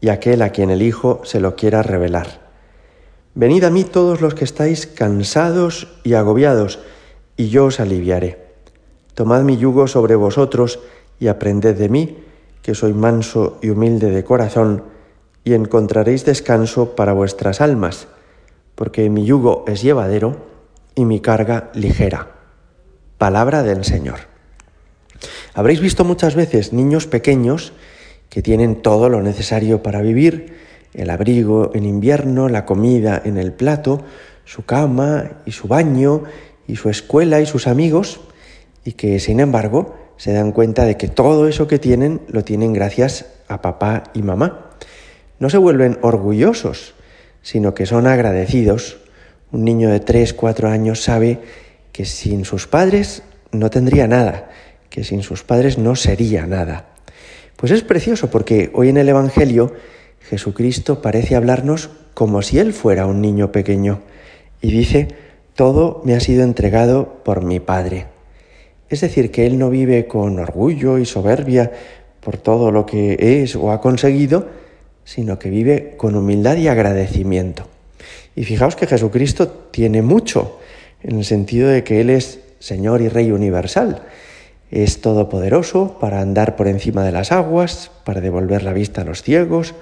[0.00, 2.48] y aquel a quien el Hijo se lo quiera revelar.
[3.34, 6.80] Venid a mí todos los que estáis cansados y agobiados,
[7.36, 8.48] y yo os aliviaré.
[9.14, 10.80] Tomad mi yugo sobre vosotros
[11.20, 12.18] y aprended de mí,
[12.62, 14.84] que soy manso y humilde de corazón,
[15.44, 18.08] y encontraréis descanso para vuestras almas,
[18.74, 20.36] porque mi yugo es llevadero
[20.94, 22.32] y mi carga ligera.
[23.18, 24.20] Palabra del Señor.
[25.54, 27.72] Habréis visto muchas veces niños pequeños
[28.28, 30.56] que tienen todo lo necesario para vivir,
[30.94, 34.02] el abrigo en invierno, la comida en el plato,
[34.44, 36.24] su cama y su baño
[36.66, 38.20] y su escuela y sus amigos,
[38.84, 42.72] y que sin embargo se dan cuenta de que todo eso que tienen lo tienen
[42.72, 44.70] gracias a papá y mamá.
[45.38, 46.94] No se vuelven orgullosos,
[47.42, 48.98] sino que son agradecidos.
[49.52, 51.40] Un niño de 3, 4 años sabe
[51.92, 54.50] que sin sus padres no tendría nada,
[54.90, 56.97] que sin sus padres no sería nada.
[57.58, 59.72] Pues es precioso porque hoy en el Evangelio
[60.20, 64.00] Jesucristo parece hablarnos como si Él fuera un niño pequeño
[64.60, 65.08] y dice,
[65.56, 68.06] todo me ha sido entregado por mi Padre.
[68.88, 71.72] Es decir, que Él no vive con orgullo y soberbia
[72.20, 74.46] por todo lo que es o ha conseguido,
[75.02, 77.66] sino que vive con humildad y agradecimiento.
[78.36, 80.60] Y fijaos que Jesucristo tiene mucho,
[81.02, 84.02] en el sentido de que Él es Señor y Rey universal
[84.70, 89.22] es todopoderoso para andar por encima de las aguas, para devolver la vista a los
[89.22, 89.74] ciegos,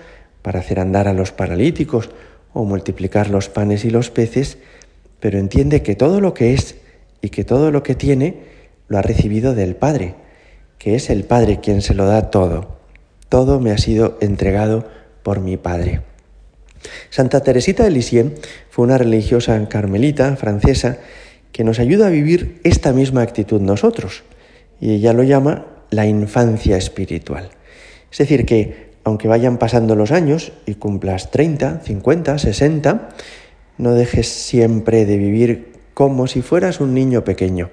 [0.43, 2.11] para hacer andar a los paralíticos
[2.53, 4.59] o multiplicar los panes y los peces,
[5.19, 6.77] pero entiende que todo lo que es
[7.21, 8.45] y que todo lo que tiene
[8.89, 10.15] lo ha recibido del Padre,
[10.79, 12.77] que es el Padre quien se lo da todo.
[13.29, 14.87] Todo me ha sido entregado
[15.25, 16.03] por mi Padre.
[17.11, 18.41] Santa Teresita de Lisieux
[18.71, 20.99] fue una religiosa carmelita francesa
[21.51, 24.23] que nos ayuda a vivir esta misma actitud nosotros
[24.81, 27.51] y ella lo llama la infancia espiritual.
[28.11, 33.09] Es decir, que aunque vayan pasando los años y cumplas 30, 50, 60,
[33.79, 37.71] no dejes siempre de vivir como si fueras un niño pequeño,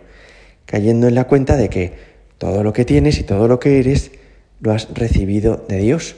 [0.66, 1.94] cayendo en la cuenta de que
[2.38, 4.12] todo lo que tienes y todo lo que eres
[4.60, 6.16] lo has recibido de Dios.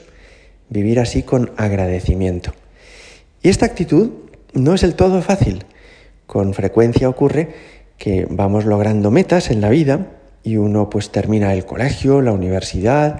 [0.68, 2.52] Vivir así con agradecimiento.
[3.42, 4.10] Y esta actitud
[4.52, 5.64] no es el todo fácil.
[6.26, 7.48] Con frecuencia ocurre
[7.98, 10.08] que vamos logrando metas en la vida,
[10.46, 13.18] y uno pues termina el colegio, la universidad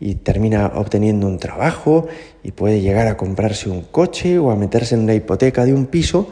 [0.00, 2.08] y termina obteniendo un trabajo
[2.42, 5.84] y puede llegar a comprarse un coche o a meterse en una hipoteca de un
[5.84, 6.30] piso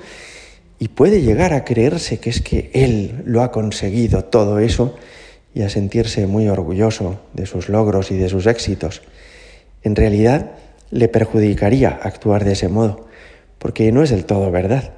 [0.79, 4.97] y puede llegar a creerse que es que él lo ha conseguido todo eso
[5.55, 9.03] y a sentirse muy orgulloso de sus logros y de sus éxitos.
[9.83, 10.53] En realidad
[10.91, 13.09] le perjudicaría actuar de ese modo,
[13.59, 14.95] porque no es del todo verdad.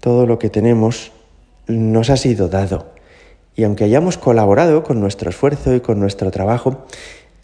[0.00, 1.10] Todo lo que tenemos
[1.68, 2.93] nos ha sido dado
[3.56, 6.86] y aunque hayamos colaborado con nuestro esfuerzo y con nuestro trabajo,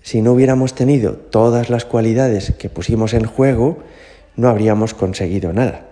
[0.03, 3.79] si no hubiéramos tenido todas las cualidades que pusimos en juego,
[4.37, 5.87] no habríamos conseguido nada.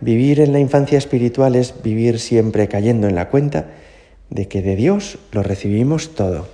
[0.00, 3.66] Vivir en la infancia espiritual es vivir siempre cayendo en la cuenta
[4.30, 6.46] de que de Dios lo recibimos todo.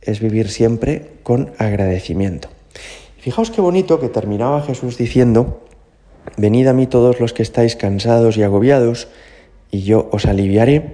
[0.00, 2.48] Es vivir siempre con agradecimiento.
[3.18, 5.60] Fijaos qué bonito que terminaba Jesús diciendo,
[6.36, 9.08] Venid a mí todos los que estáis cansados y agobiados,
[9.70, 10.92] y yo os aliviaré.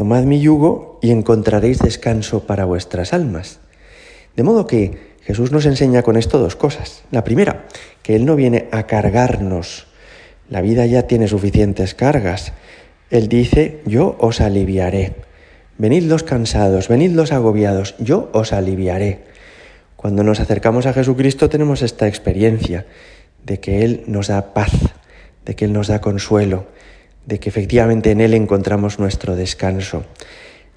[0.00, 3.60] Tomad mi yugo y encontraréis descanso para vuestras almas.
[4.34, 7.02] De modo que Jesús nos enseña con esto dos cosas.
[7.10, 7.66] La primera,
[8.02, 9.88] que Él no viene a cargarnos.
[10.48, 12.54] La vida ya tiene suficientes cargas.
[13.10, 15.16] Él dice, yo os aliviaré.
[15.76, 19.24] Venid los cansados, venid los agobiados, yo os aliviaré.
[19.96, 22.86] Cuando nos acercamos a Jesucristo tenemos esta experiencia
[23.44, 24.72] de que Él nos da paz,
[25.44, 26.64] de que Él nos da consuelo,
[27.26, 30.04] de que efectivamente en Él encontramos nuestro descanso.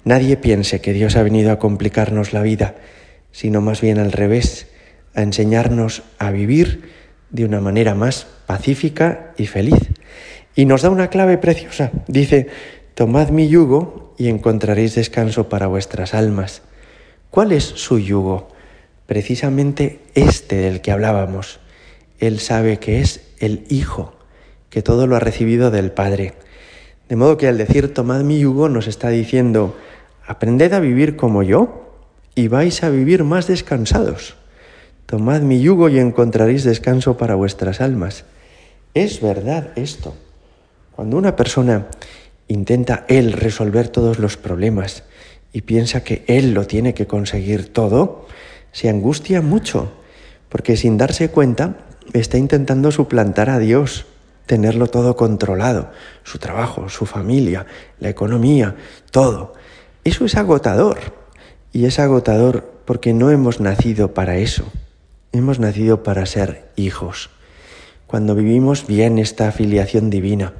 [0.04, 2.74] Nadie piense que Dios ha venido a complicarnos la vida,
[3.32, 4.68] sino más bien al revés,
[5.14, 6.90] a enseñarnos a vivir
[7.30, 9.90] de una manera más pacífica y feliz.
[10.54, 11.90] Y nos da una clave preciosa.
[12.06, 12.48] Dice,
[12.94, 16.62] tomad mi yugo y encontraréis descanso para vuestras almas.
[17.30, 18.48] ¿Cuál es su yugo?
[19.06, 21.58] Precisamente este del que hablábamos.
[22.20, 24.14] Él sabe que es el Hijo,
[24.74, 26.34] que todo lo ha recibido del Padre.
[27.08, 29.76] De modo que al decir tomad mi yugo nos está diciendo,
[30.26, 31.94] aprended a vivir como yo
[32.34, 34.34] y vais a vivir más descansados.
[35.06, 38.24] Tomad mi yugo y encontraréis descanso para vuestras almas.
[38.94, 40.16] Es verdad esto.
[40.96, 41.86] Cuando una persona
[42.48, 45.04] intenta él resolver todos los problemas
[45.52, 48.26] y piensa que él lo tiene que conseguir todo,
[48.72, 49.92] se angustia mucho,
[50.48, 51.76] porque sin darse cuenta
[52.12, 54.06] está intentando suplantar a Dios,
[54.46, 55.90] tenerlo todo controlado,
[56.22, 57.66] su trabajo, su familia,
[57.98, 58.76] la economía,
[59.10, 59.54] todo.
[60.04, 60.98] Eso es agotador,
[61.72, 64.64] y es agotador porque no hemos nacido para eso,
[65.32, 67.30] hemos nacido para ser hijos.
[68.06, 70.52] Cuando vivimos bien esta afiliación divina,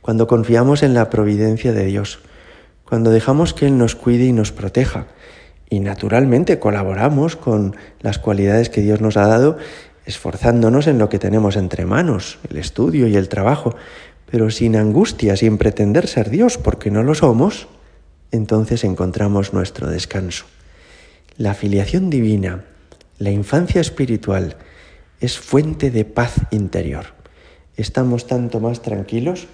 [0.00, 2.20] cuando confiamos en la providencia de Dios,
[2.84, 5.06] cuando dejamos que Él nos cuide y nos proteja,
[5.70, 9.56] y naturalmente colaboramos con las cualidades que Dios nos ha dado,
[10.06, 13.74] esforzándonos en lo que tenemos entre manos, el estudio y el trabajo,
[14.30, 17.68] pero sin angustia, sin pretender ser Dios, porque no lo somos,
[18.30, 20.46] entonces encontramos nuestro descanso.
[21.36, 22.64] La afiliación divina,
[23.18, 24.56] la infancia espiritual,
[25.20, 27.06] es fuente de paz interior.
[27.76, 29.46] Estamos tanto más tranquilos,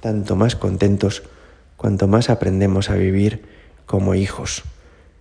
[0.00, 1.22] tanto más contentos,
[1.76, 3.42] cuanto más aprendemos a vivir
[3.86, 4.64] como hijos.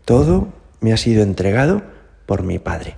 [0.04, 0.50] Todo
[0.82, 1.84] me ha sido entregado
[2.26, 2.98] por mi Padre.